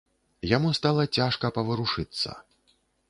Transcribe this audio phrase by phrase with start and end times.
[0.51, 2.29] Яму стала цяжка паварушыцца.